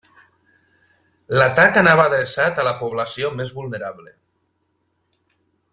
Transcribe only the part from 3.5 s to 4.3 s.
vulnerable.